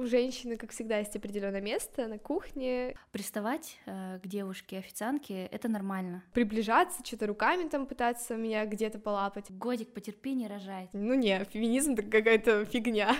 [0.00, 2.96] у женщины, как всегда, есть определенное место на кухне.
[3.12, 6.24] Приставать э, к девушке, официантке— это нормально.
[6.32, 9.50] Приближаться, что-то руками там пытаться меня где-то полапать.
[9.50, 10.88] Годик потерпи, не рожай.
[10.94, 13.14] Ну не, феминизм— это какая-то фигня.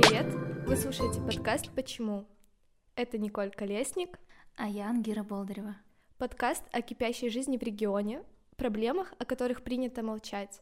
[0.00, 0.34] Привет,
[0.66, 2.26] вы слушаете подкаст «Почему?».
[2.96, 4.18] Это Николь Колесник.
[4.56, 5.76] А я Ангира Болдырева.
[6.16, 8.22] Подкаст о кипящей жизни в регионе,
[8.56, 10.60] проблемах, о которых принято молчать.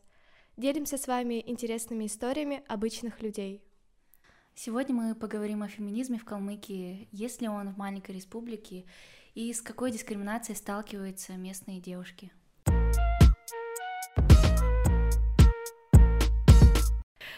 [0.58, 3.62] Делимся с вами интересными историями обычных людей.
[4.56, 8.84] Сегодня мы поговорим о феминизме в Калмыкии, есть ли он в маленькой республике
[9.36, 12.32] и с какой дискриминацией сталкиваются местные девушки.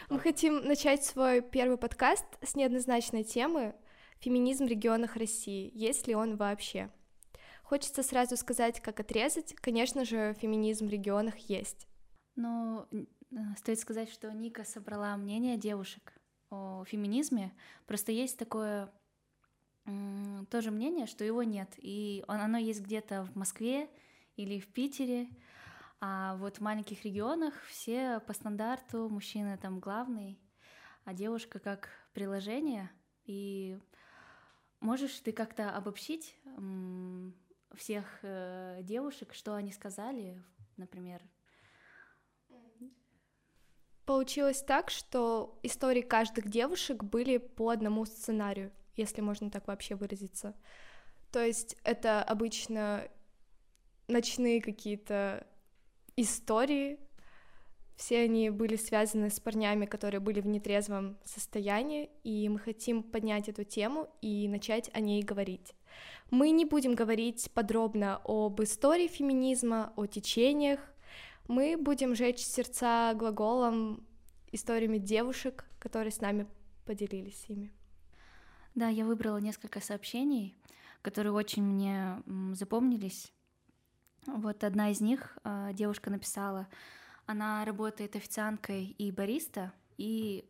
[0.09, 3.75] Мы хотим начать свой первый подкаст с неоднозначной темы
[4.21, 5.71] «Феминизм в регионах России.
[5.75, 6.89] Есть ли он вообще?».
[7.65, 9.55] Хочется сразу сказать, как отрезать.
[9.57, 11.87] Конечно же, феминизм в регионах есть.
[12.37, 13.05] Но э,
[13.57, 16.13] стоит сказать, что Ника собрала мнение девушек
[16.51, 17.53] о феминизме.
[17.87, 18.93] Просто есть такое
[20.51, 21.73] тоже мнение, что его нет.
[21.79, 23.91] И оно есть где-то в Москве
[24.37, 25.29] или в Питере.
[26.01, 30.39] А вот в маленьких регионах все по стандарту, мужчина там главный,
[31.05, 32.91] а девушка как приложение.
[33.25, 33.79] И
[34.81, 36.37] можешь ты как-то обобщить
[37.75, 40.43] всех э, девушек, что они сказали,
[40.77, 41.23] например?
[44.11, 50.57] Получилось так, что истории каждых девушек были по одному сценарию, если можно так вообще выразиться.
[51.31, 53.07] То есть это обычно
[54.09, 55.47] ночные какие-то
[56.17, 56.99] истории,
[57.95, 63.49] все они были связаны с парнями, которые были в нетрезвом состоянии, и мы хотим поднять
[63.49, 65.73] эту тему и начать о ней говорить.
[66.33, 70.81] Мы не будем говорить подробно об истории феминизма, о течениях.
[71.49, 74.07] Мы будем жечь сердца глаголом,
[74.53, 76.47] историями девушек, которые с нами
[76.87, 77.73] поделились ими.
[78.75, 80.57] Да, я выбрала несколько сообщений,
[81.03, 82.23] которые очень мне
[82.55, 83.33] запомнились.
[84.27, 86.69] Вот одна из них а, девушка написала,
[87.27, 90.45] она работает официанткой и бариста, и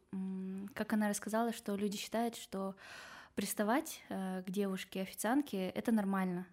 [0.74, 2.74] как она рассказала, что люди считают, что
[3.34, 6.46] приставать э, к девушке официантке это нормально.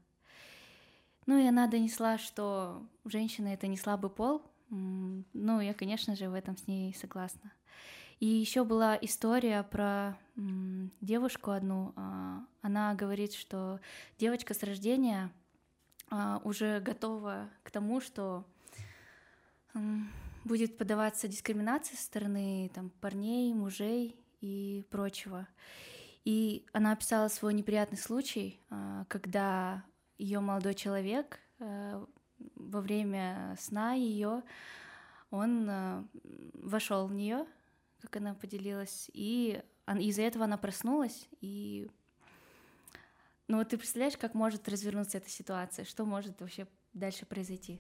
[1.27, 4.41] Ну и она донесла, что женщина это не слабый пол.
[4.69, 7.51] Ну, я, конечно же, в этом с ней согласна.
[8.19, 10.17] И еще была история про
[11.01, 11.93] девушку одну.
[11.95, 13.79] А, она говорит, что
[14.17, 15.31] девочка с рождения
[16.09, 18.43] а, уже готова к тому, что
[20.43, 25.47] будет подаваться дискриминация со стороны там, парней, мужей и прочего.
[26.23, 29.83] И она описала свой неприятный случай, а, когда
[30.17, 32.05] ее молодой человек э,
[32.55, 34.43] во время сна ее
[35.29, 36.03] он э,
[36.53, 37.45] вошел в нее,
[38.01, 39.61] как она поделилась, и
[39.99, 41.89] из-за этого она проснулась и
[43.47, 47.79] ну вот ты представляешь, как может развернуться эта ситуация, что может вообще дальше произойти?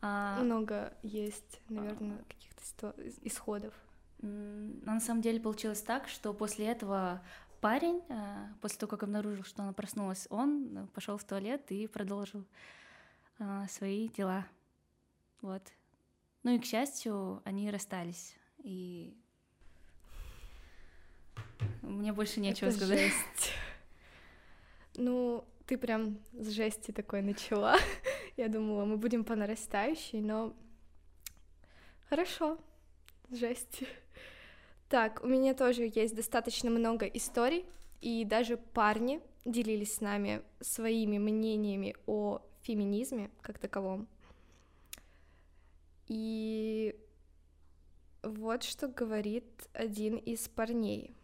[0.00, 0.40] А...
[0.42, 2.24] Много есть, наверное, а...
[2.24, 2.94] каких-то ситу...
[3.22, 3.72] исходов.
[4.20, 7.22] Но на самом деле получилось так, что после этого
[7.62, 11.86] парень, э, после того, как обнаружил, что она проснулась, он э, пошел в туалет и
[11.86, 12.44] продолжил
[13.38, 14.46] э, свои дела.
[15.40, 15.62] Вот.
[16.42, 18.36] Ну и, к счастью, они расстались.
[18.64, 19.16] И
[21.82, 22.98] мне больше нечего Это сказать.
[22.98, 23.52] Жесть.
[24.96, 27.76] Ну, ты прям с жести такой начала.
[28.36, 30.52] Я думала, мы будем по нарастающей, но
[32.08, 32.58] хорошо,
[33.30, 33.84] жесть.
[34.92, 37.64] Так, у меня тоже есть достаточно много историй,
[38.02, 44.06] и даже парни делились с нами своими мнениями о феминизме как таковом.
[46.08, 46.94] И
[48.22, 51.14] вот что говорит один из парней.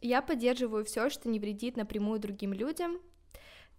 [0.00, 3.02] Я поддерживаю все, что не вредит напрямую другим людям.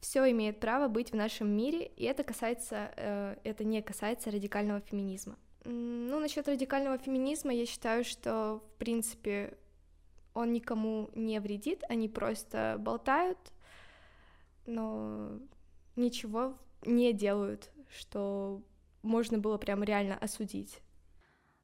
[0.02, 4.82] Все имеет право быть в нашем мире, и это касается, э, это не касается радикального
[4.82, 5.36] феминизма.
[5.66, 9.58] Ну, насчет радикального феминизма я считаю, что, в принципе,
[10.36, 13.40] он никому не вредит, они просто болтают,
[14.68, 15.40] но
[15.96, 16.56] ничего
[16.86, 18.62] не делают, что
[19.02, 20.82] можно было прям реально осудить.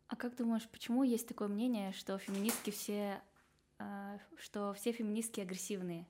[0.08, 3.22] А как думаешь, почему есть такое мнение, что феминистки все,
[3.78, 6.08] а, что все феминистки агрессивные?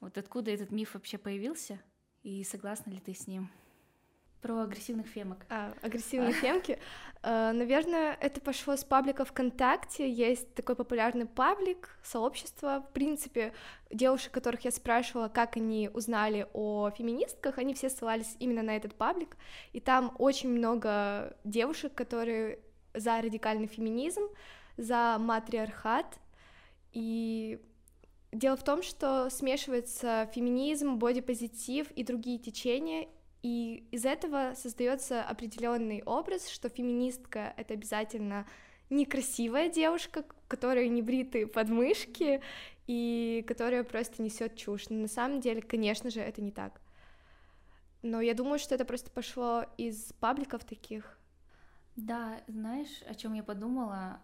[0.00, 1.80] Вот откуда этот миф вообще появился?
[2.22, 3.48] И согласна ли ты с ним?
[4.42, 5.38] Про агрессивных фемок.
[5.50, 6.78] А, агрессивные фемки.
[7.22, 10.10] Uh, наверное, это пошло с паблика ВКонтакте.
[10.10, 12.82] Есть такой популярный паблик, сообщество.
[12.88, 13.52] В принципе,
[13.90, 18.94] девушек, которых я спрашивала, как они узнали о феминистках, они все ссылались именно на этот
[18.94, 19.36] паблик.
[19.74, 22.60] И там очень много девушек, которые
[22.94, 24.22] за радикальный феминизм,
[24.78, 26.18] за матриархат.
[26.92, 27.60] И
[28.32, 33.08] дело в том, что смешивается феминизм, бодипозитив и другие течения,
[33.42, 38.46] и из этого создается определенный образ, что феминистка это обязательно
[38.90, 42.42] некрасивая девушка, которая не бритые подмышки
[42.86, 44.88] и которая просто несет чушь.
[44.90, 46.80] Но на самом деле, конечно же, это не так.
[48.02, 51.18] Но я думаю, что это просто пошло из пабликов таких.
[51.96, 54.20] Да, знаешь, о чем я подумала?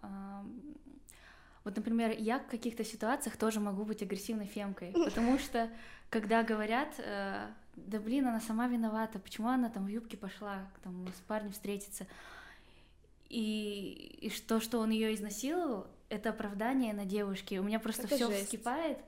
[1.64, 5.68] Вот, например, я в каких-то ситуациях тоже могу быть агрессивной фемкой, потому что,
[6.10, 11.06] когда говорят, э, да блин, она сама виновата, почему она там в юбке пошла там,
[11.08, 12.06] с парнем встретиться,
[13.28, 17.58] и, и что, что он ее изнасиловал, это оправдание на девушке.
[17.58, 18.98] У меня просто все вскипает,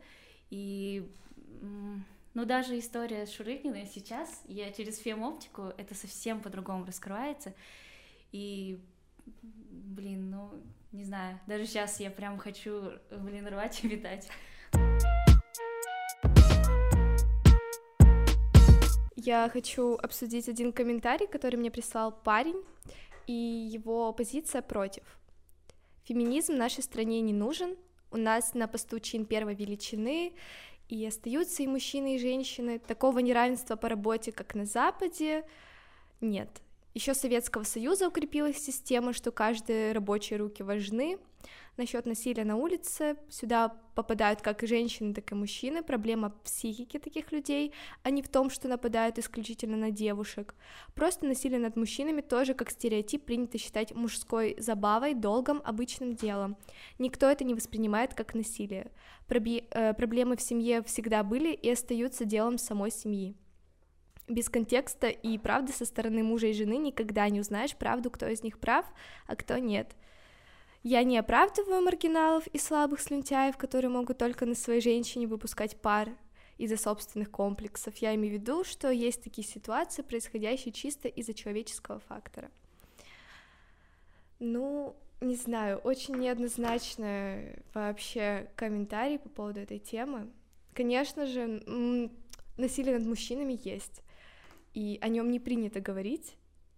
[0.51, 1.09] и
[2.35, 7.55] ну даже история с Шурыгиной сейчас, я через фем-оптику, это совсем по-другому раскрывается,
[8.33, 8.81] и
[9.25, 10.53] блин, ну
[10.93, 14.29] не знаю, даже сейчас я прям хочу, блин, рвать и витать.
[19.29, 22.65] Я хочу обсудить один комментарий, который мне прислал парень,
[23.27, 25.03] и его позиция против.
[26.05, 27.77] Феминизм нашей стране не нужен,
[28.11, 30.33] у нас на посту чин первой величины,
[30.89, 32.79] и остаются и мужчины, и женщины.
[32.79, 35.45] Такого неравенства по работе, как на Западе,
[36.23, 36.49] нет.
[36.95, 41.19] Еще Советского Союза укрепилась система, что каждые рабочие руки важны.
[41.79, 45.85] Насчет насилия на улице сюда попадают как женщины, так и мужчины.
[45.85, 50.57] Проблема психики таких людей, а не в том, что нападают исключительно на девушек.
[50.97, 56.57] Просто насилие над мужчинами тоже как стереотип принято считать мужской забавой, долгом, обычным делом.
[56.99, 58.91] Никто это не воспринимает как насилие.
[59.29, 63.37] Проби- э, проблемы в семье всегда были и остаются делом самой семьи.
[64.27, 68.43] Без контекста и правды со стороны мужа и жены никогда не узнаешь правду, кто из
[68.43, 68.85] них прав,
[69.29, 69.95] а кто нет—
[70.89, 76.09] я не оправдываю маргиналов и слабых слюнтяев, которые могут только на своей женщине выпускать пар
[76.57, 77.99] из-за собственных комплексов.
[77.99, 82.51] Я имею в виду, что есть такие ситуации, происходящие чисто из-за человеческого фактора.
[84.39, 90.31] Ну, не знаю, очень неоднозначный вообще комментарий по поводу этой темы.
[90.73, 92.11] Конечно же,
[92.57, 94.01] насилие над мужчинами есть,
[94.73, 96.35] и о нем не принято говорить.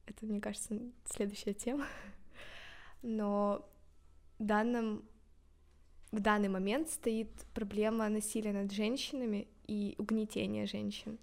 [0.07, 1.87] Это, мне кажется, следующая тема.
[3.03, 3.70] Но
[4.45, 5.05] данном,
[6.13, 11.19] в данный момент стоит проблема насилия над женщинами и угнетения женщин.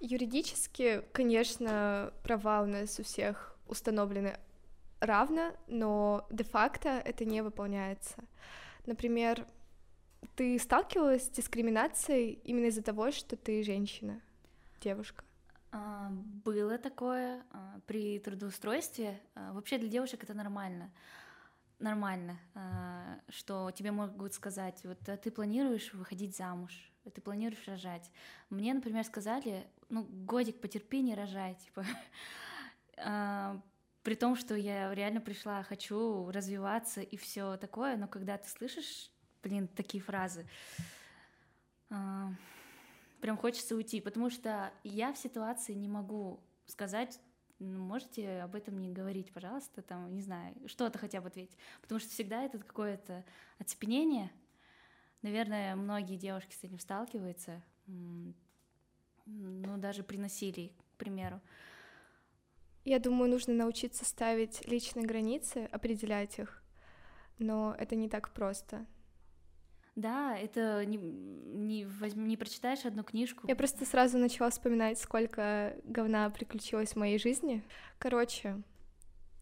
[0.00, 4.38] Юридически, конечно, права у нас у всех установлены
[5.00, 8.16] равно, но де-факто это не выполняется.
[8.86, 9.46] Например,
[10.36, 14.20] ты сталкивалась с дискриминацией именно из-за того, что ты женщина,
[14.80, 15.24] девушка?
[15.72, 16.10] А,
[16.44, 19.20] было такое а, при трудоустройстве.
[19.34, 20.90] А, вообще для девушек это нормально
[21.84, 26.72] нормально, а, что тебе могут сказать, вот а ты планируешь выходить замуж,
[27.04, 28.10] а ты планируешь рожать.
[28.50, 31.84] Мне, например, сказали, ну, годик потерпи, не рожай, типа.
[34.02, 39.10] При том, что я реально пришла, хочу развиваться и все такое, но когда ты слышишь,
[39.42, 40.46] блин, такие фразы,
[41.88, 47.20] прям хочется уйти, потому что я в ситуации не могу сказать
[47.58, 51.56] можете об этом не говорить, пожалуйста, там, не знаю, что-то хотя бы ответить.
[51.80, 53.24] Потому что всегда это какое-то
[53.58, 54.30] оцепенение.
[55.22, 61.40] Наверное, многие девушки с этим сталкиваются, ну, даже при насилии, к примеру.
[62.84, 66.62] Я думаю, нужно научиться ставить личные границы, определять их,
[67.38, 68.84] но это не так просто.
[69.96, 73.46] Да, это не, не, возьми, не прочитаешь одну книжку.
[73.46, 77.62] Я просто сразу начала вспоминать, сколько говна приключилось в моей жизни.
[77.98, 78.60] Короче,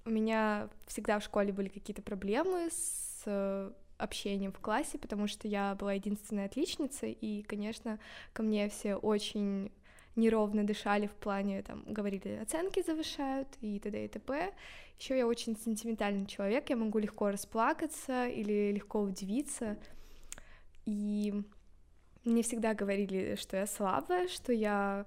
[0.04, 5.48] у меня всегда в школе были какие-то проблемы с э, общением в классе, потому что
[5.48, 7.98] я была единственной отличницей, и, конечно,
[8.34, 9.72] ко мне все очень
[10.16, 14.04] неровно дышали в плане, там, говорили, оценки завышают и т.д.
[14.04, 14.52] и т.п.
[14.98, 19.78] Еще я очень сентиментальный человек, я могу легко расплакаться или легко удивиться,
[20.84, 21.42] и
[22.24, 25.06] мне всегда говорили, что я слабая, что я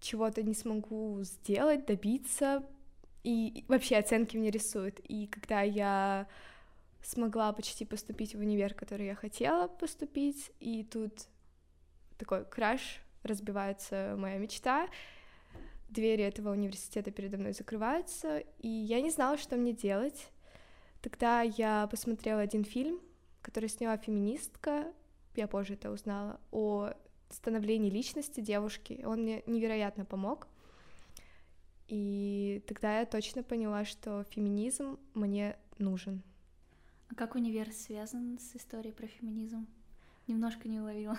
[0.00, 2.64] чего-то не смогу сделать, добиться,
[3.22, 5.00] и вообще оценки мне рисуют.
[5.00, 6.26] И когда я
[7.02, 11.28] смогла почти поступить в универ, который я хотела поступить, и тут
[12.18, 14.88] такой краш, разбивается моя мечта,
[15.88, 20.30] двери этого университета передо мной закрываются, и я не знала, что мне делать.
[21.02, 23.00] Тогда я посмотрела один фильм,
[23.42, 24.92] который сняла феминистка,
[25.34, 26.92] я позже это узнала, о
[27.30, 29.02] становлении личности девушки.
[29.04, 30.48] Он мне невероятно помог.
[31.88, 36.22] И тогда я точно поняла, что феминизм мне нужен.
[37.08, 39.66] А как универ связан с историей про феминизм?
[40.28, 41.18] Немножко не уловила.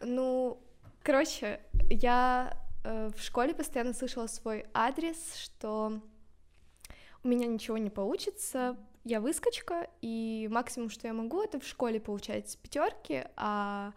[0.00, 0.58] Ну,
[1.04, 6.00] короче, я э, в школе постоянно слышала свой адрес, что
[7.22, 12.00] у меня ничего не получится, я выскочка, и максимум, что я могу, это в школе
[12.00, 13.92] получать пятерки, а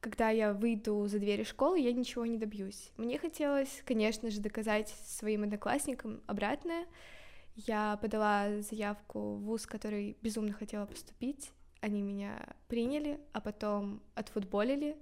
[0.00, 2.92] когда я выйду за двери школы, я ничего не добьюсь.
[2.96, 6.86] Мне хотелось, конечно же, доказать своим одноклассникам обратное.
[7.56, 11.50] Я подала заявку в вуз, который безумно хотела поступить.
[11.80, 14.96] Они меня приняли, а потом отфутболили.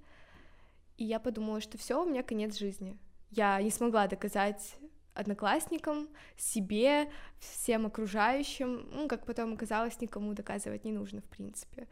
[0.96, 2.96] И я подумала, что все, у меня конец жизни.
[3.30, 4.76] Я не смогла доказать
[5.16, 8.88] одноклассникам, себе, всем окружающим.
[8.92, 11.88] Ну, как потом оказалось, никому доказывать не нужно, в принципе.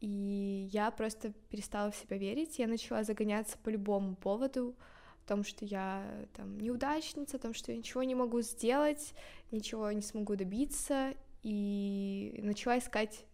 [0.00, 4.76] И я просто перестала в себя верить, я начала загоняться по любому поводу,
[5.24, 9.12] о том, что я там неудачница, о том, что я ничего не могу сделать,
[9.50, 13.24] ничего не смогу добиться, и начала искать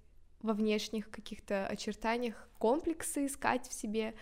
[0.41, 4.15] во внешних каких-то очертаниях комплексы, искать в себе,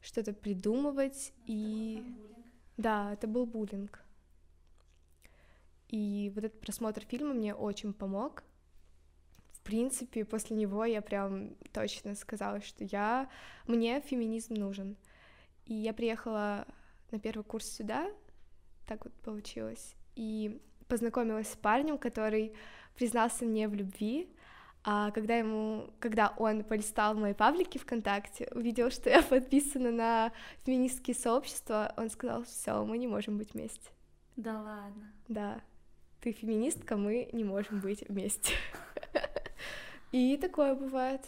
[0.00, 2.02] что-то придумывать, и...
[2.76, 4.04] Да, это был буллинг.
[5.88, 8.44] И вот этот просмотр фильма мне очень помог,
[9.68, 13.28] принципе, после него я прям точно сказала, что я...
[13.66, 14.96] Мне феминизм нужен.
[15.66, 16.66] И я приехала
[17.10, 18.10] на первый курс сюда,
[18.86, 22.54] так вот получилось, и познакомилась с парнем, который
[22.96, 24.34] признался мне в любви,
[24.84, 30.32] а когда ему, когда он полистал мои паблики ВКонтакте, увидел, что я подписана на
[30.64, 33.90] феминистские сообщества, он сказал, все, мы не можем быть вместе.
[34.36, 35.12] Да ладно.
[35.28, 35.60] Да.
[36.20, 38.54] Ты феминистка, мы не можем быть вместе.
[40.12, 41.26] И такое бывает.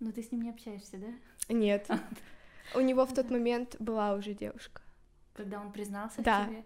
[0.00, 1.12] Но ты с ним не общаешься, да?
[1.52, 1.88] Нет.
[2.74, 4.80] У него в тот момент была уже девушка.
[5.34, 6.46] Когда он признался да.
[6.46, 6.64] тебе?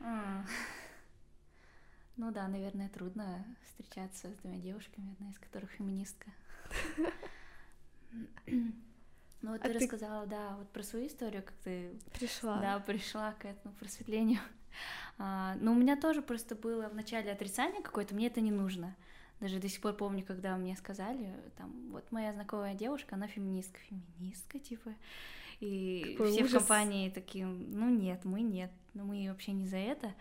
[0.00, 0.44] А.
[2.16, 6.30] Ну да, наверное, трудно встречаться с двумя девушками, одна из которых феминистка.
[9.42, 12.78] Ну вот а ты, ты рассказала, да, вот про свою историю, как ты пришла, да,
[12.78, 14.40] пришла к этому просветлению.
[15.18, 18.94] А, но у меня тоже просто было в начале отрицание какое-то, мне это не нужно.
[19.40, 23.78] Даже до сих пор помню, когда мне сказали, там, вот моя знакомая девушка, она феминистка,
[23.80, 24.94] феминистка, типа,
[25.60, 26.52] и Какой все ужас.
[26.52, 30.14] в компании такие, ну нет, мы нет, ну мы вообще не за это.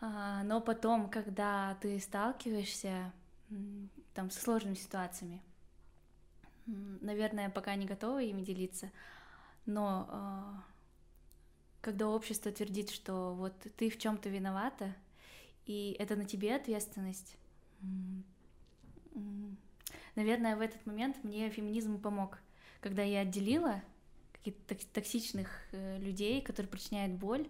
[0.00, 3.12] А, но потом, когда ты сталкиваешься
[4.14, 5.42] там со сложными ситуациями,
[6.66, 8.90] наверное, пока не готова ими делиться,
[9.66, 10.64] но а,
[11.88, 14.94] когда общество твердит, что вот ты в чем-то виновата,
[15.64, 17.38] и это на тебе ответственность,
[20.14, 22.40] наверное, в этот момент мне феминизм помог,
[22.82, 23.82] когда я отделила
[24.32, 27.48] каких-то токсичных э, людей, которые причиняют боль,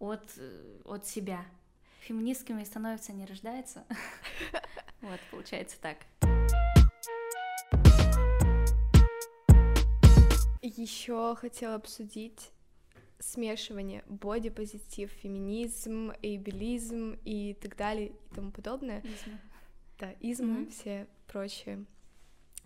[0.00, 1.46] от, э, от себя.
[2.00, 3.84] Феминистками становятся, не рождаются.
[5.00, 5.98] Вот, получается так.
[10.60, 12.50] Еще хотела обсудить
[13.20, 19.02] смешивание бодипозитив, феминизм, эйбелизм и так далее и тому подобное.
[19.02, 19.38] Измы.
[19.98, 20.70] Да, измы, mm-hmm.
[20.70, 21.84] все прочие.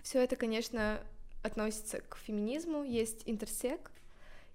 [0.02, 1.02] Все это, конечно,
[1.42, 2.84] относится к феминизму.
[2.84, 3.90] Есть интерсек.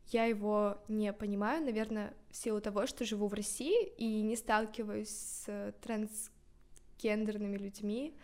[0.08, 5.10] Я его не понимаю, наверное, в силу того, что живу в России и не сталкиваюсь
[5.10, 8.16] с трансгендерными людьми.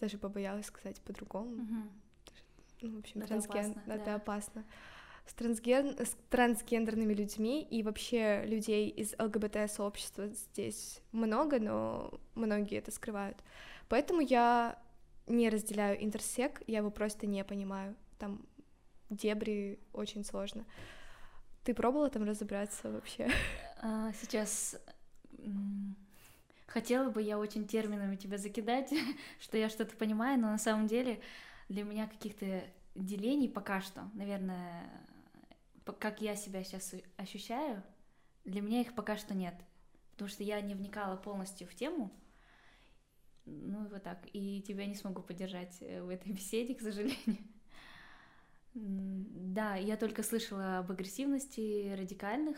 [0.00, 1.56] Даже побоялась сказать по-другому.
[1.56, 1.90] Mm-hmm.
[2.82, 3.72] Ну, в общем, это трансген...
[3.72, 4.14] опасно, это да.
[4.14, 4.64] опасно
[5.26, 5.96] с, трансген...
[5.98, 13.38] с трансгендерными людьми и вообще людей из ЛГБТ-сообщества здесь много, но многие это скрывают.
[13.88, 14.78] Поэтому я
[15.26, 17.94] не разделяю интерсек, я его просто не понимаю.
[18.18, 18.44] Там
[19.10, 20.64] дебри очень сложно.
[21.64, 23.30] Ты пробовала там разобраться вообще?
[23.80, 24.76] А, сейчас
[26.66, 28.92] хотела бы я очень терминами тебя закидать,
[29.40, 31.20] что я что-то понимаю, но на самом деле
[31.68, 32.64] для меня каких-то
[32.94, 34.90] делений пока что, наверное,
[35.84, 37.82] как я себя сейчас ощущаю,
[38.44, 39.54] для меня их пока что нет.
[40.12, 42.12] Потому что я не вникала полностью в тему.
[43.44, 44.18] Ну, вот так.
[44.32, 47.38] И тебя не смогу поддержать э, в этой беседе, к сожалению.
[48.74, 52.56] Да, я только слышала об агрессивности радикальных,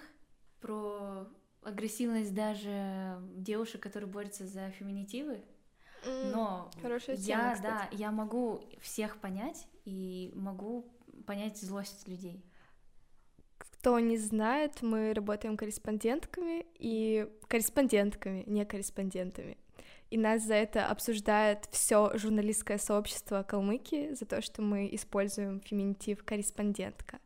[0.61, 1.27] про
[1.63, 5.43] агрессивность даже девушек, которые борются за феминитивы.
[6.07, 7.91] Но Хорошая тема, я, кстати.
[7.91, 10.87] да, я могу всех понять и могу
[11.27, 12.45] понять злость людей
[13.85, 19.59] кто не знает, мы работаем корреспондентками и корреспондентками, не корреспондентами.
[20.09, 26.25] И нас за это обсуждает все журналистское сообщество Калмыкии, за то, что мы используем феминитив
[26.25, 27.19] корреспондентка.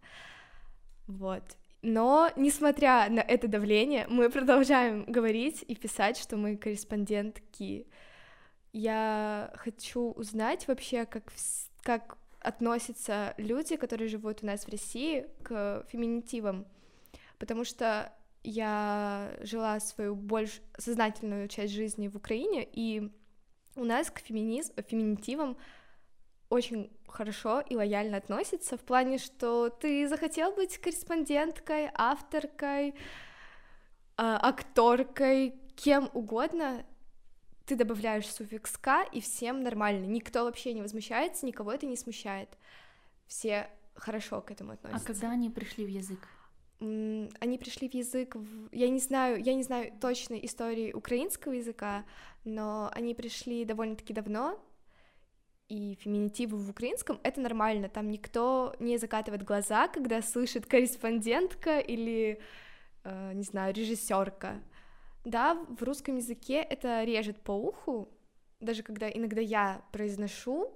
[1.07, 1.45] Вот.
[1.83, 7.87] Но, несмотря на это давление, мы продолжаем говорить и писать, что мы корреспондентки.
[8.73, 11.33] Я хочу узнать вообще, как,
[11.85, 16.67] как относятся люди, которые живут у нас в России, к феминитивам,
[17.39, 18.11] потому что
[18.43, 23.13] я жила свою больше сознательную часть жизни в Украине, и
[23.77, 24.73] у нас к феминиз...
[24.89, 25.59] феминитивам
[26.49, 32.95] очень хорошо и лояльно относятся в плане, что ты захотел быть корреспонденткой, авторкой, э,
[34.17, 36.87] акторкой, кем угодно,
[37.69, 40.07] ты добавляешь суффикс «к», и всем нормально.
[40.07, 42.49] Никто вообще не возмущается, никого это не смущает.
[43.27, 45.05] Все хорошо к этому относятся.
[45.05, 46.19] А когда они пришли в язык?
[46.81, 48.69] Они пришли в язык, в...
[48.73, 52.05] я не знаю, я не знаю точной истории украинского языка,
[52.45, 54.59] но они пришли довольно-таки давно,
[55.69, 62.41] и феминитивы в украинском— это нормально, там никто не закатывает глаза, когда слышит корреспондентка или,
[63.05, 64.63] э, не знаю, режиссерка.
[65.29, 68.09] Да, в русском языке это режет по уху,
[68.61, 70.73] даже когда иногда я произношу,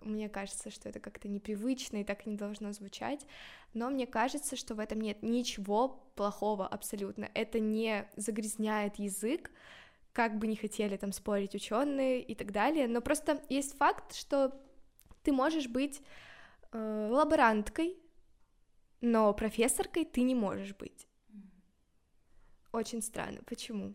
[0.00, 3.26] мне кажется, что это как-то непривычно и так не должно звучать,
[3.74, 7.28] но мне кажется, что в этом нет ничего плохого абсолютно.
[7.34, 9.50] Это не загрязняет язык,
[10.14, 14.58] как бы не хотели там спорить ученые и так далее, но просто есть факт, что
[15.22, 16.00] ты можешь быть
[16.72, 17.98] э, лаборанткой,
[19.02, 21.05] но профессоркой ты не можешь быть.
[22.72, 23.40] Очень странно.
[23.46, 23.94] Почему?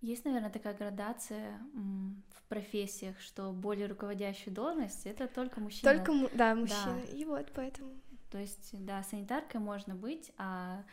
[0.00, 5.94] Есть, наверное, такая градация в профессиях, что более руководящая должность это только мужчина.
[5.94, 7.00] Только, да, мужчина.
[7.06, 7.16] Да.
[7.16, 7.92] И вот поэтому.
[8.30, 10.84] То есть, да, санитаркой можно быть, а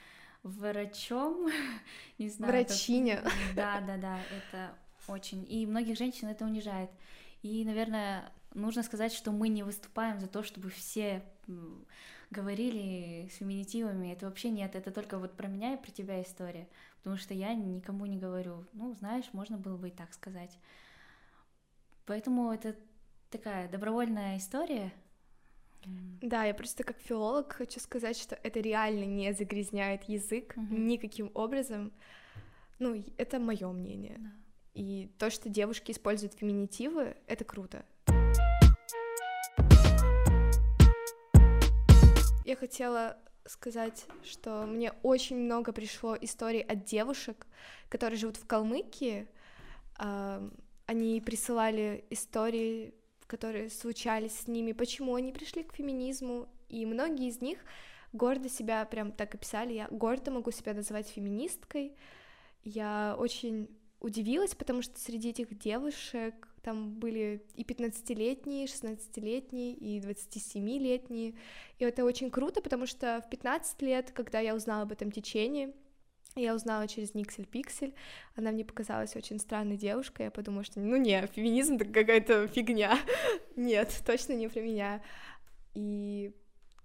[0.43, 1.49] врачом,
[2.19, 2.53] не знаю.
[2.53, 3.15] Врачиня.
[3.15, 4.75] Это, да, да, да, это
[5.07, 5.45] очень.
[5.49, 6.91] И многих женщин это унижает.
[7.41, 11.23] И, наверное, нужно сказать, что мы не выступаем за то, чтобы все
[12.31, 16.67] говорили с феминитивами, это вообще нет, это только вот про меня и про тебя история,
[16.97, 20.57] потому что я никому не говорю, ну, знаешь, можно было бы и так сказать.
[22.05, 22.75] Поэтому это
[23.29, 24.93] такая добровольная история.
[26.21, 30.75] Да, я просто как филолог хочу сказать, что это реально не загрязняет язык угу.
[30.75, 31.93] никаким образом.
[32.79, 34.17] Ну, это мое мнение.
[34.19, 34.29] Да.
[34.73, 37.85] И то, что девушки используют феминитивы, это круто.
[42.49, 47.45] Я хотела сказать, что мне очень много пришло историй от девушек,
[47.89, 49.27] которые живут в Калмыкии.
[49.95, 52.95] Они присылали истории,
[53.27, 57.59] которые случались с ними, почему они пришли к феминизму, и многие из них
[58.13, 59.73] гордо себя прям так описали.
[59.73, 61.95] Я гордо могу себя называть феминисткой.
[62.63, 69.99] Я очень удивилась, потому что среди этих девушек там были и 15-летние, и 16-летние, и
[69.99, 71.35] 27-летние.
[71.77, 75.73] И это очень круто, потому что в 15 лет, когда я узнала об этом течении,
[76.35, 77.93] я узнала через Никсель Пиксель,
[78.35, 82.97] она мне показалась очень странной девушкой, я подумала, что ну не, феминизм это какая-то фигня,
[83.55, 85.01] нет, точно не про меня.
[85.73, 86.31] И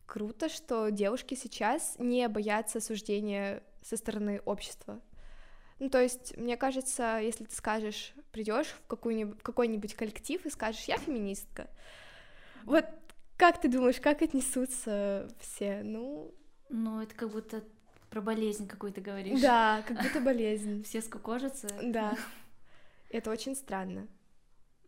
[0.07, 5.01] круто, что девушки сейчас не боятся осуждения со стороны общества,
[5.79, 10.85] ну, то есть, мне кажется, если ты скажешь, придешь в, какую-нибудь, какой-нибудь коллектив и скажешь,
[10.85, 11.69] я феминистка,
[12.65, 12.87] вот
[13.37, 15.83] как ты думаешь, как отнесутся все?
[15.83, 16.35] Ну...
[16.69, 17.63] Ну, это как будто
[18.11, 19.41] про болезнь какую-то говоришь.
[19.41, 20.83] Да, как будто болезнь.
[20.85, 21.69] Все скукожатся.
[21.83, 22.17] Да.
[23.11, 24.07] Это очень странно.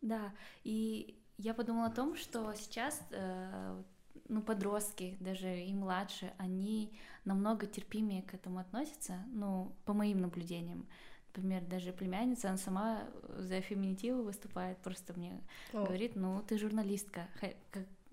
[0.01, 3.83] Да, и я подумала о том, что сейчас э,
[4.28, 6.92] ну, подростки, даже и младше, они
[7.24, 10.86] намного терпимее к этому относятся, ну, по моим наблюдениям.
[11.28, 13.04] Например, даже племянница, она сама
[13.36, 15.40] за феминитивы выступает, просто мне
[15.72, 15.84] О.
[15.84, 17.28] говорит, ну, ты журналистка.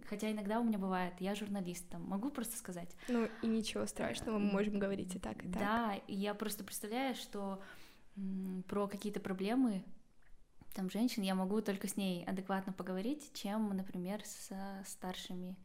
[0.06, 2.90] Хотя иногда у меня бывает, я журналист, там, могу просто сказать.
[3.08, 5.60] Ну, и ничего страшного, мы можем говорить и так, и так.
[5.60, 7.62] Да, и я просто представляю, что
[8.68, 9.84] про какие-то проблемы
[10.76, 15.56] там женщин я могу только с ней адекватно поговорить, чем, например, со старшими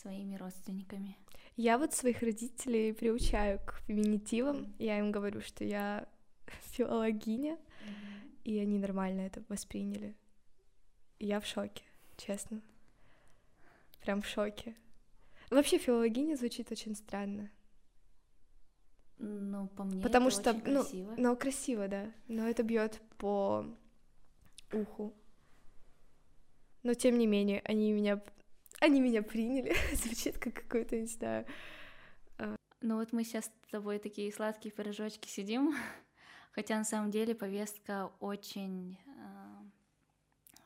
[0.00, 1.16] своими родственниками?
[1.56, 4.74] Я вот своих родителей приучаю к феминитивам.
[4.78, 6.08] Я им говорю, что я
[6.72, 8.38] филологиня, mm-hmm.
[8.44, 10.16] и они нормально это восприняли.
[11.18, 11.84] Я в шоке,
[12.16, 12.62] честно.
[14.00, 14.74] Прям в шоке.
[15.50, 17.50] Вообще филологиня звучит очень странно.
[19.18, 21.14] Ну, по мне, Потому это что, очень ну, красиво.
[21.18, 22.10] ну, красиво, да.
[22.26, 23.66] Но это бьет по
[24.72, 25.12] уху.
[26.82, 28.22] Но тем не менее, они меня
[28.80, 29.76] они меня приняли.
[29.94, 31.46] Звучит как какой-то, не знаю,
[32.38, 35.74] а, Ну вот мы сейчас с тобой такие сладкие пирожочки сидим,
[36.52, 39.62] хотя на самом деле повестка очень э,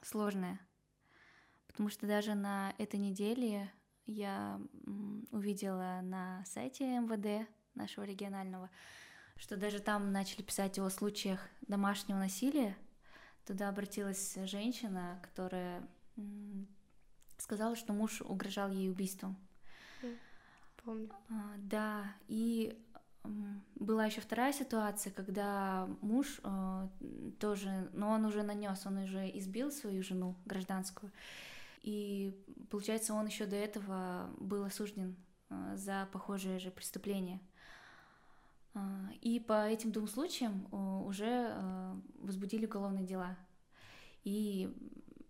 [0.03, 0.61] сложная,
[1.67, 3.71] потому что даже на этой неделе
[4.07, 4.61] я
[5.31, 8.71] увидела на сайте МВД нашего регионального,
[9.37, 12.77] что даже там начали писать о случаях домашнего насилия.
[13.45, 15.83] Туда обратилась женщина, которая
[17.39, 19.37] сказала, что муж угрожал ей убийством.
[20.85, 21.09] Помню.
[21.31, 22.79] А, да, и
[23.75, 26.89] была еще вторая ситуация, когда муж э,
[27.41, 31.11] тоже, но он уже нанес, он уже избил свою жену гражданскую,
[31.83, 32.39] и
[32.71, 35.17] получается, он еще до этого был осужден
[35.49, 37.41] э, за похожее же преступление.
[38.75, 38.81] Э,
[39.21, 43.37] и по этим двум случаям э, уже э, возбудили уголовные дела.
[44.25, 44.73] И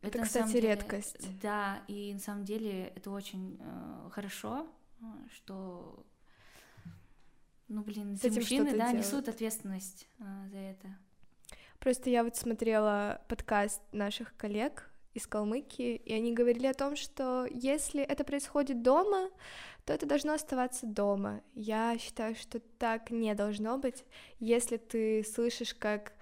[0.07, 1.41] это, это кстати, деле, редкость.
[1.41, 4.67] Да, и на самом деле это очень э, хорошо,
[5.01, 6.05] э, что,
[7.69, 8.99] ну блин, эти мужчины, да, делают.
[8.99, 10.97] несут ответственность э, за это.
[11.79, 17.47] Просто я вот смотрела подкаст наших коллег из Калмыкии, и они говорили о том, что
[17.51, 19.31] если это происходит дома,
[19.85, 21.43] то это должно оставаться дома.
[21.55, 24.05] Я считаю, что так не должно быть.
[24.41, 26.13] Если ты слышишь, как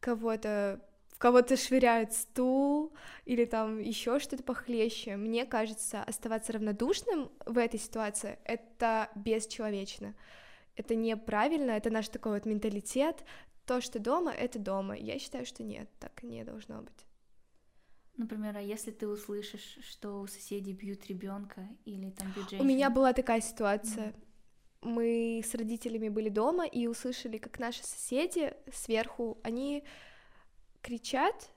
[0.00, 0.80] кого-то
[1.24, 2.92] кого-то швыряют стул
[3.24, 5.16] или там еще что-то похлеще.
[5.16, 10.14] Мне кажется, оставаться равнодушным в этой ситуации— это бесчеловечно.
[10.76, 13.24] Это неправильно, это наш такой вот менталитет.
[13.64, 14.98] То, что дома, это дома.
[14.98, 17.06] Я считаю, что нет, так не должно быть.
[18.18, 22.64] Например, а если ты услышишь, что у соседей бьют ребенка или там бьют женщину?
[22.64, 24.08] У меня была такая ситуация.
[24.08, 24.14] Mm.
[24.82, 29.84] Мы с родителями были дома и услышали, как наши соседи сверху, они
[30.84, 31.50] кричат,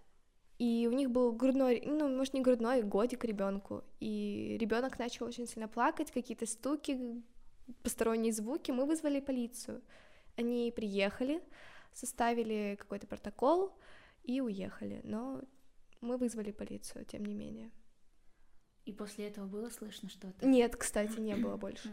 [0.58, 5.48] и у них был грудной, ну, может, не грудной, годик ребенку, и ребенок начал очень
[5.48, 7.22] сильно плакать, какие-то стуки,
[7.84, 9.84] посторонние звуки, мы вызвали полицию.
[10.38, 11.44] Они приехали,
[11.94, 13.78] составили какой-то протокол
[14.24, 15.42] и уехали, но
[16.02, 17.72] мы вызвали полицию, тем не менее.
[18.86, 20.48] И после этого было слышно что-то?
[20.48, 21.92] Нет, кстати, не было больше.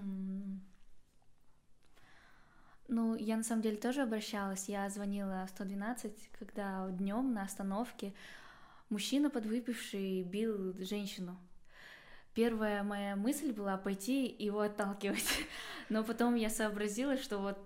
[2.89, 4.69] Ну, я на самом деле тоже обращалась.
[4.69, 8.13] Я звонила 112, когда днем на остановке
[8.91, 11.39] мужчина подвыпивший бил женщину.
[12.35, 15.45] Первая моя мысль была пойти его отталкивать,
[15.89, 17.59] но потом я сообразила, что вот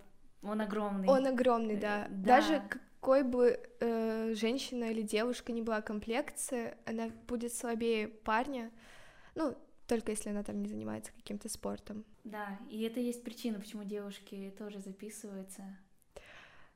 [0.42, 1.08] он огромный.
[1.08, 2.04] Он огромный, да.
[2.04, 2.36] Э, да.
[2.36, 8.70] Даже какой бы э, женщина или девушка ни была комплекции, она будет слабее парня.
[9.34, 9.56] Ну,
[9.88, 12.04] только если она там не занимается каким-то спортом.
[12.22, 15.62] Да, и это есть причина, почему девушки тоже записываются.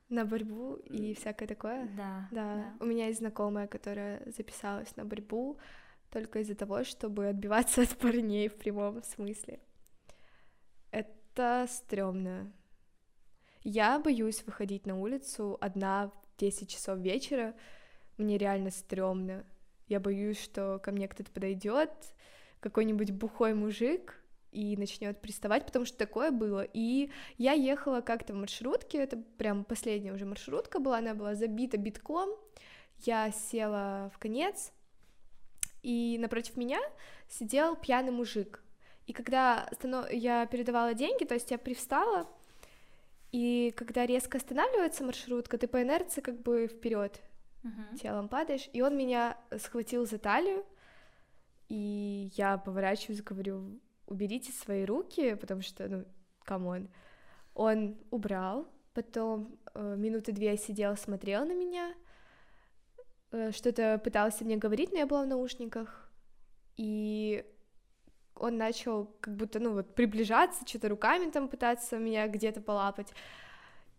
[0.09, 1.87] На борьбу и всякое такое?
[1.97, 2.57] Да, да.
[2.57, 2.75] Да.
[2.81, 5.59] У меня есть знакомая, которая записалась на борьбу
[6.11, 9.61] только из-за того, чтобы отбиваться от парней в прямом смысле.
[10.91, 12.53] Это стрёмно.
[13.63, 17.55] Я боюсь выходить на улицу одна в 10 часов вечера.
[18.17, 19.45] Мне реально стрёмно.
[19.87, 21.91] Я боюсь, что ко мне кто-то подойдет,
[22.63, 24.23] какой-нибудь бухой мужик
[24.53, 26.67] и начнет приставать, потому что такое было.
[26.73, 31.77] И я ехала как-то в маршрутке, это прям последняя уже маршрутка была, она была забита
[31.77, 32.31] битком.
[33.01, 34.73] Я села в конец,
[35.83, 36.79] и напротив меня
[37.29, 38.63] сидел пьяный мужик.
[39.07, 39.69] И когда
[40.13, 42.29] я передавала деньги, то есть я привстала,
[43.33, 47.21] и когда резко останавливается маршрутка, ты по инерции как бы вперед
[47.65, 47.99] uh-huh.
[47.99, 50.65] телом падаешь, и он меня схватил за талию,
[51.73, 56.05] и я поворачиваюсь, говорю, уберите свои руки, потому что, ну,
[56.45, 56.91] come on.
[57.55, 61.95] Он убрал, потом э, минуты две сидел, смотрел на меня,
[63.31, 66.13] э, что-то пытался мне говорить, но я была в наушниках,
[66.77, 67.43] и
[68.35, 73.15] он начал как будто, ну, вот приближаться, что-то руками там пытаться меня где-то полапать.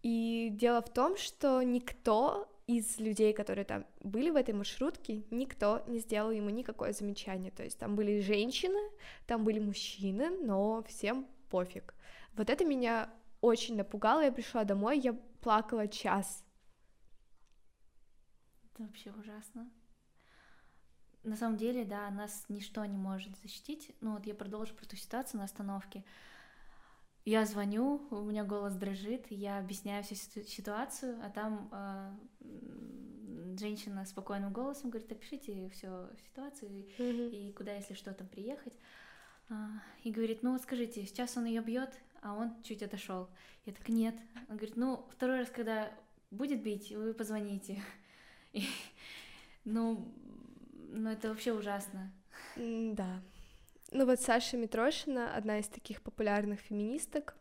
[0.03, 5.83] И дело в том, что никто из людей, которые там были в этой маршрутке, никто
[5.87, 7.51] не сделал ему никакое замечание.
[7.51, 8.79] То есть там были женщины,
[9.27, 11.93] там были мужчины, но всем пофиг.
[12.35, 13.09] Вот это меня
[13.41, 14.21] очень напугало.
[14.21, 16.43] Я пришла домой, я плакала час.
[18.71, 19.69] Это вообще ужасно.
[21.23, 23.95] На самом деле, да, нас ничто не может защитить.
[24.01, 26.03] Ну вот я продолжу про ту ситуацию на остановке.
[27.25, 32.11] Я звоню, у меня голос дрожит, я объясняю всю ситуацию, а там э,
[33.57, 35.87] женщина спокойным голосом говорит, опишите всю
[36.25, 37.29] ситуацию mm-hmm.
[37.31, 38.73] и куда, если что, там приехать.
[39.49, 39.69] А,
[40.03, 43.29] и говорит, ну скажите, сейчас он ее бьет, а он чуть отошел.
[43.65, 44.15] Я так нет.
[44.49, 45.91] Он говорит, ну второй раз, когда
[46.31, 47.81] будет бить, вы позвоните.
[48.53, 48.65] И,
[49.63, 50.13] ну,
[50.89, 52.11] ну это вообще ужасно.
[52.55, 53.21] Да.
[53.95, 57.35] Ну вот Саша Митрошина, одна из таких популярных феминисток,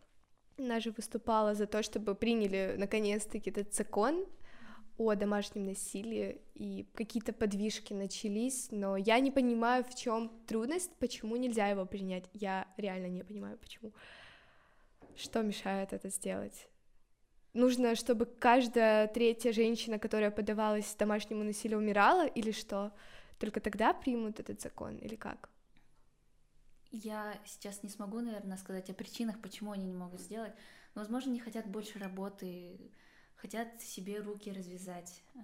[0.58, 4.26] Она же выступала за то, чтобы приняли наконец-таки этот закон
[4.98, 11.36] о домашнем насилии, и какие-то подвижки начались, но я не понимаю, в чем трудность, почему
[11.36, 12.24] нельзя его принять.
[12.34, 13.92] Я реально не понимаю, почему.
[15.16, 16.68] Что мешает это сделать?
[17.54, 22.92] Нужно, чтобы каждая третья женщина, которая подавалась домашнему насилию, умирала, или что?
[23.38, 25.51] Только тогда примут этот закон, или как?
[26.92, 30.52] Я сейчас не смогу, наверное, сказать о причинах, почему они не могут сделать.
[30.94, 32.92] Но, возможно, не хотят больше работы,
[33.37, 35.22] хотят себе руки развязать.
[35.35, 35.40] А,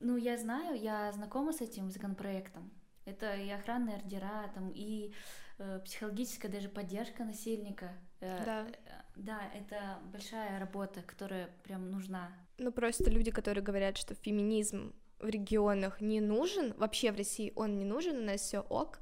[0.00, 2.70] ну, я знаю, я знакома с этим законопроектом.
[3.04, 5.12] Это и охранные ордера, там, и
[5.58, 7.92] э, психологическая даже поддержка насильника.
[8.20, 8.66] Э, да.
[8.66, 12.32] Э, да, это большая работа, которая прям нужна.
[12.56, 17.78] Ну, просто люди, которые говорят, что феминизм в регионах не нужен, вообще в России он
[17.78, 19.00] не нужен, у нас все ок,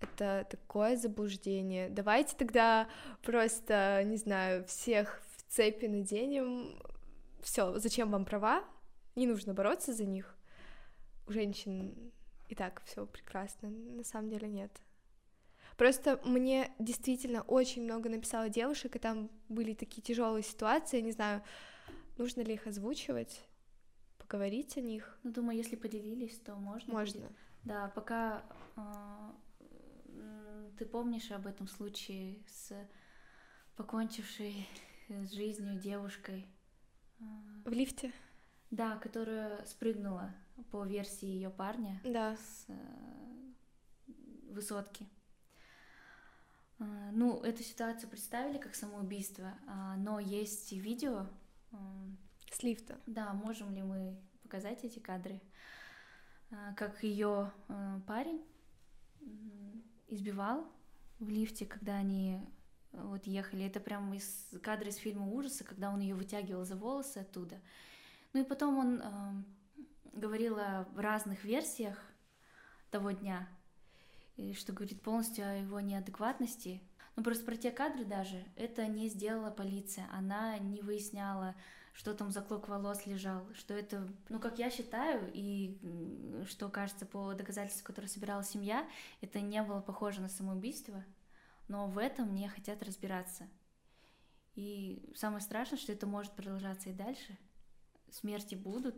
[0.00, 1.88] это такое заблуждение.
[1.88, 2.88] Давайте тогда
[3.22, 6.80] просто, не знаю, всех в цепи наденем.
[7.42, 8.64] Все, зачем вам права?
[9.16, 10.36] Не нужно бороться за них.
[11.26, 12.12] У женщин
[12.48, 13.70] и так все прекрасно.
[13.70, 14.72] На самом деле нет.
[15.76, 20.98] Просто мне действительно очень много написало девушек, и там были такие тяжелые ситуации.
[20.98, 21.42] Я не знаю,
[22.18, 23.40] нужно ли их озвучивать,
[24.18, 25.18] поговорить о них.
[25.22, 26.92] Ну, думаю, если поделились, то можно.
[26.92, 27.20] Можно.
[27.28, 27.38] Будет.
[27.64, 28.42] Да, пока
[28.76, 28.80] э,
[30.80, 32.72] ты помнишь об этом случае с
[33.76, 34.66] покончившей
[35.10, 36.46] с жизнью девушкой?
[37.20, 37.24] А,
[37.66, 38.14] В лифте?
[38.70, 40.34] Да, которая спрыгнула
[40.70, 42.34] по версии ее парня да.
[42.34, 44.12] с э,
[44.52, 45.06] высотки.
[46.78, 51.26] А, ну, эту ситуацию представили как самоубийство, а, но есть видео.
[52.50, 52.98] С лифта.
[53.06, 55.42] Да, можем ли мы показать эти кадры?
[56.74, 58.42] Как ее э, парень
[60.10, 60.66] избивал
[61.18, 62.40] в лифте, когда они
[62.92, 63.64] э, вот ехали.
[63.64, 67.60] Это прямо из кадра из фильма ужаса, когда он ее вытягивал за волосы оттуда.
[68.32, 69.42] Ну и потом он э,
[70.12, 71.98] говорил о разных версиях
[72.90, 73.48] того дня,
[74.36, 76.82] и что говорит полностью о его неадекватности.
[77.16, 81.54] Ну просто про те кадры даже это не сделала полиция, она не выясняла,
[82.00, 85.78] что там за клок волос лежал, что это, ну, как я считаю, и
[86.48, 88.88] что кажется по доказательству, которое собирала семья,
[89.20, 91.04] это не было похоже на самоубийство,
[91.68, 93.46] но в этом не хотят разбираться.
[94.54, 97.36] И самое страшное, что это может продолжаться и дальше.
[98.10, 98.96] Смерти будут.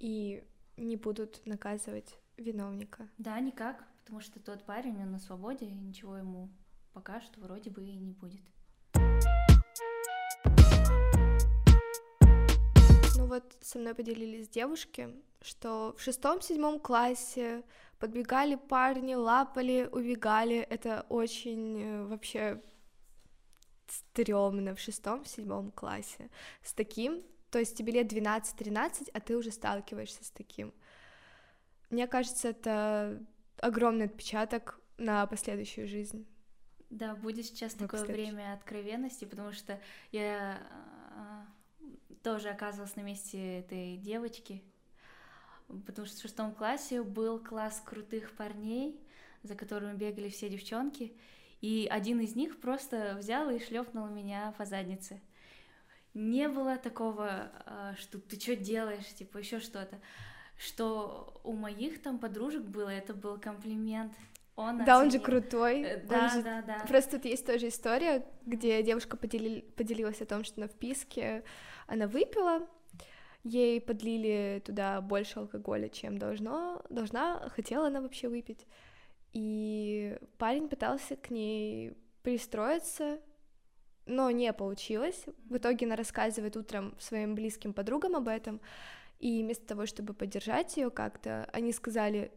[0.00, 0.44] И
[0.76, 3.08] не будут наказывать виновника.
[3.16, 6.50] Да, никак, потому что тот парень, он на свободе, и ничего ему
[6.92, 8.42] пока что вроде бы и не будет.
[13.26, 15.08] Ну вот со мной поделились девушки,
[15.42, 17.64] что в шестом-седьмом классе
[17.98, 20.58] подбегали парни, лапали, убегали.
[20.58, 22.62] Это очень э, вообще
[23.88, 26.30] стрёмно в шестом-седьмом классе.
[26.62, 30.72] С таким, то есть тебе лет 12-13, а ты уже сталкиваешься с таким.
[31.90, 33.20] Мне кажется, это
[33.58, 36.28] огромный отпечаток на последующую жизнь.
[36.90, 39.80] Да, будет сейчас такое время откровенности, потому что
[40.12, 40.95] я а,
[42.26, 44.60] тоже оказывалась на месте этой девочки,
[45.86, 49.00] потому что в шестом классе был класс крутых парней,
[49.44, 51.16] за которыми бегали все девчонки,
[51.60, 55.20] и один из них просто взял и шлепнул меня по заднице.
[56.14, 60.00] Не было такого, а, что ты что делаешь, типа еще что-то.
[60.58, 64.12] Что у моих там подружек было, это был комплимент.
[64.56, 65.82] Он да, он же крутой.
[65.82, 66.42] Э, да, же...
[66.42, 66.84] да, да.
[66.88, 69.60] Просто тут есть тоже история, где девушка подели...
[69.76, 71.44] поделилась о том, что на вписке
[71.86, 72.66] она выпила,
[73.44, 78.66] ей подлили туда больше алкоголя, чем должно, должна, хотела она вообще выпить.
[79.32, 83.20] И парень пытался к ней пристроиться,
[84.06, 85.24] но не получилось.
[85.48, 88.60] В итоге она рассказывает утром своим близким подругам об этом,
[89.18, 92.30] и вместо того, чтобы поддержать ее как-то, они сказали,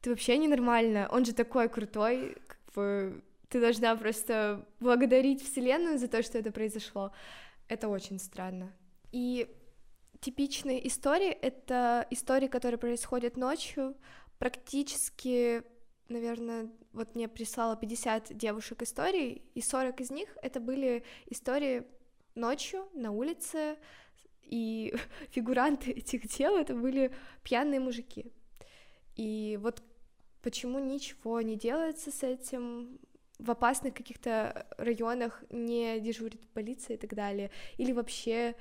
[0.00, 6.08] ты вообще ненормальная, он же такой крутой, как бы ты должна просто благодарить Вселенную за
[6.08, 7.12] то, что это произошло.
[7.72, 8.70] Это очень странно.
[9.12, 9.48] И
[10.20, 13.96] типичные истории— это истории, которые происходят ночью.
[14.38, 15.62] Практически,
[16.10, 21.84] наверное, вот мне прислало 50 девушек историй, и 40 из них— это были истории
[22.34, 23.78] ночью на улице,
[24.42, 24.94] и
[25.30, 27.10] фигуранты этих дел— это были
[27.42, 28.26] пьяные мужики.
[29.16, 29.82] И вот
[30.42, 32.98] почему ничего не делается с этим,
[33.42, 38.54] в опасных каких-то районах не дежурит полиция и так далее, или вообще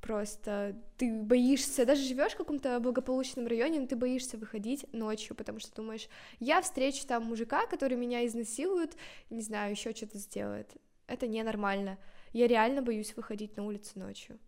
[0.00, 5.60] просто ты боишься, даже живешь в каком-то благополучном районе, но ты боишься выходить ночью, потому
[5.60, 6.08] что думаешь,
[6.40, 8.96] я встречу там мужика, который меня изнасилует,
[9.30, 10.70] не знаю, еще что-то сделает.
[11.06, 11.98] Это ненормально.
[12.32, 14.38] Я реально боюсь выходить на улицу ночью.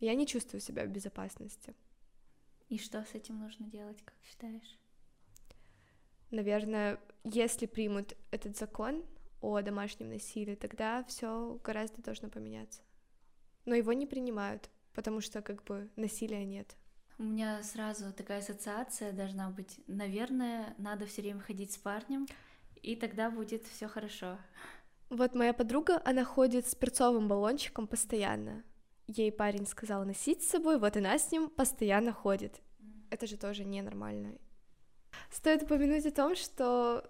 [0.00, 1.74] Я не чувствую себя в безопасности.
[2.68, 4.78] И что с этим нужно делать, как считаешь?
[6.34, 9.04] Наверное, если примут этот закон
[9.40, 12.82] о домашнем насилии, тогда все гораздо должно поменяться.
[13.66, 16.74] Но его не принимают, потому что как бы насилия нет.
[17.18, 19.78] У меня сразу такая ассоциация должна быть.
[19.86, 22.26] Наверное, надо все время ходить с парнем,
[22.82, 24.36] и тогда будет все хорошо.
[25.10, 28.64] Вот моя подруга, она ходит с перцовым баллончиком постоянно.
[29.06, 32.60] Ей парень сказал носить с собой, вот она с ним постоянно ходит.
[33.10, 34.36] Это же тоже ненормально.
[35.34, 37.04] Стоит упомянуть о том, что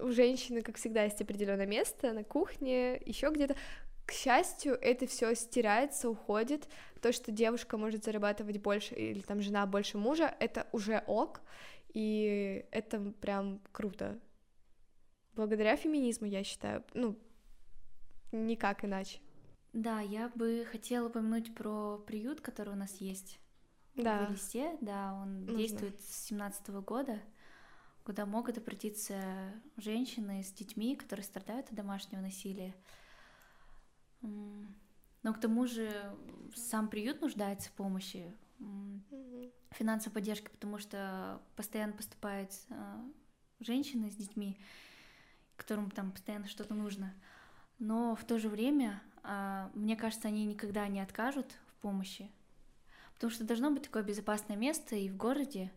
[0.00, 3.56] у женщины, как всегда, есть определенное место на кухне, еще где-то.
[4.06, 6.68] К счастью, это все стирается, уходит.
[7.00, 11.40] То, что девушка может зарабатывать больше, или там жена больше мужа, это уже ок,
[11.92, 14.20] и это прям круто.
[15.34, 17.18] Благодаря феминизму, я считаю, ну,
[18.30, 19.18] никак иначе.
[19.72, 23.40] Да, я бы хотела упомянуть про приют, который у нас есть
[23.96, 24.26] да.
[24.26, 24.76] в Элисте.
[24.80, 25.58] Да, он Нужно.
[25.58, 27.20] действует с 17 года,
[28.04, 32.74] куда могут обратиться женщины с детьми, которые страдают от домашнего насилия.
[34.20, 35.90] Но к тому же
[36.54, 38.34] сам приют нуждается в помощи,
[39.70, 43.02] финансовой поддержки, потому что постоянно поступают а,
[43.60, 44.58] женщины с детьми,
[45.56, 47.14] которым там постоянно что-то нужно.
[47.78, 52.30] Но в то же время, а, мне кажется, они никогда не откажут в помощи,
[53.14, 55.72] потому что должно быть такое безопасное место и в городе.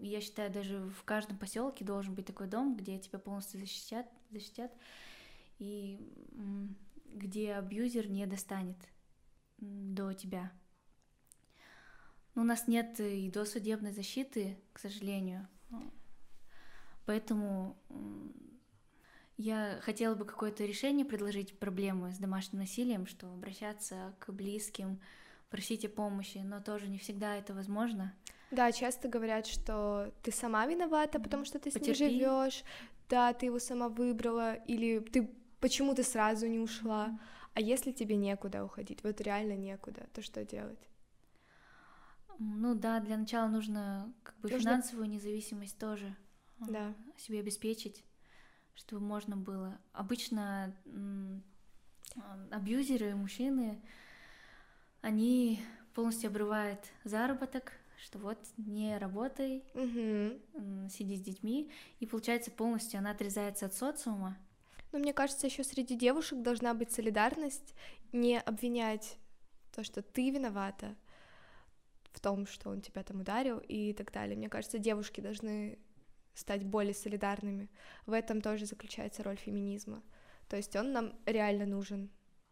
[0.00, 4.72] Я считаю, даже в каждом поселке должен быть такой дом, где тебя полностью защитят, защитят
[5.58, 5.98] и
[7.06, 8.76] где абьюзер не достанет
[9.58, 10.52] до тебя.
[12.34, 15.48] Но у нас нет и досудебной защиты, к сожалению.
[17.04, 17.76] Поэтому
[19.36, 25.00] я хотела бы какое-то решение предложить проблемы с домашним насилием, что обращаться к близким,
[25.50, 28.14] просить о помощи, но тоже не всегда это возможно.
[28.50, 31.94] Да, часто говорят, что ты сама виновата, потому что ты Потерпи.
[31.94, 32.64] с ним живешь,
[33.08, 35.30] да, ты его сама выбрала, или ты
[35.60, 37.18] почему ты сразу не ушла.
[37.54, 40.88] А если тебе некуда уходить, вот реально некуда, то что делать?
[42.38, 44.70] Ну да, для начала нужно как бы нужно...
[44.70, 46.14] финансовую независимость тоже
[46.60, 46.94] да.
[47.16, 48.04] себе обеспечить,
[48.74, 49.78] чтобы можно было.
[49.92, 50.74] Обычно
[52.50, 53.80] абьюзеры, мужчины,
[55.00, 55.60] они
[55.94, 60.88] полностью обрывают заработок, что вот не работай, угу.
[60.88, 64.38] сиди с детьми, и получается полностью она отрезается от социума,
[64.92, 67.74] но мне кажется, еще среди девушек должна быть солидарность,
[68.12, 69.18] не обвинять
[69.72, 70.96] то, что ты виновата
[72.12, 74.36] в том, что он тебя там ударил и так далее.
[74.36, 75.78] Мне кажется, девушки должны
[76.34, 77.68] стать более солидарными.
[78.06, 80.02] В этом тоже заключается роль феминизма.
[80.48, 82.10] То есть он нам реально нужен.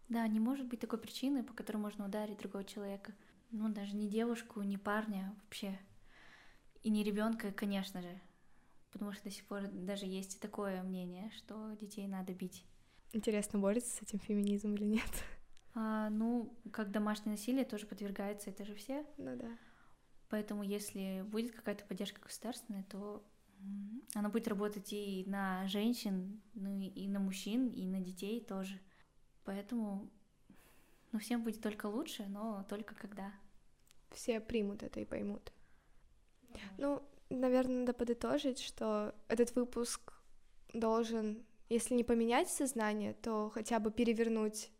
[0.08, 3.14] Да, не может быть такой причины, по которой можно ударить другого человека.
[3.50, 5.78] Ну, даже не девушку, не парня вообще.
[6.82, 8.20] И не ребенка, конечно же
[8.96, 12.64] потому что до сих пор даже есть такое мнение, что детей надо бить.
[13.12, 15.10] Интересно, борется с этим феминизм или нет?
[15.74, 19.04] А, ну, как домашнее насилие тоже подвергается, это же все.
[19.18, 19.50] Ну да.
[20.30, 23.22] Поэтому если будет какая-то поддержка государственная, то
[24.14, 28.80] она будет работать и на женщин, ну и на мужчин, и на детей тоже.
[29.44, 30.10] Поэтому,
[31.16, 33.32] ну, всем будет только лучше, но только когда.
[34.10, 35.50] Все примут это и поймут.
[36.76, 40.12] Ну, наверное, надо подытожить, что этот выпуск
[40.74, 44.70] должен, если не поменять сознание, то хотя бы перевернуть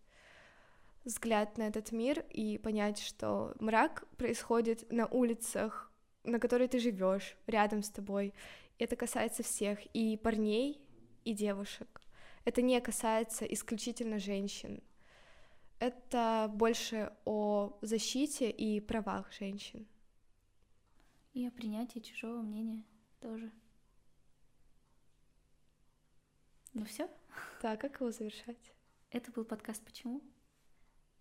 [1.07, 5.91] взгляд на этот мир и понять, что мрак происходит на улицах,
[6.23, 8.35] на которой ты живешь, рядом с тобой.
[8.79, 10.83] Это касается всех, и парней,
[11.25, 12.03] и девушек.
[12.45, 14.83] Это не касается исключительно женщин.
[15.79, 19.87] Это больше о защите и правах женщин.
[21.35, 22.83] И о принятии чужого мнения
[23.21, 23.53] тоже.
[26.73, 27.11] Ну все?
[27.61, 28.73] Так, как его завершать?
[29.11, 30.23] Это был подкаст «Почему?».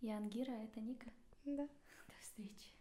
[0.01, 1.11] Я Ангира, а это Ника.
[1.45, 1.67] Да.
[2.07, 2.74] До встречи.